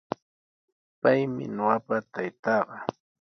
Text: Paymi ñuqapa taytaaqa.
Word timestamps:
Paymi 1.01 1.43
ñuqapa 1.55 1.95
taytaaqa. 2.13 2.77